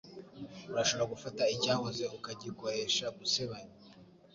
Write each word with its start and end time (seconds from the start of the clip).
Urashobora 0.73 1.11
gufata 1.13 1.43
icyahoze 1.55 2.03
ukagikoresha 2.17 3.05
gusebanya 3.17 3.75